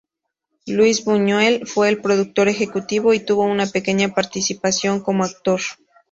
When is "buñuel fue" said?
1.05-1.87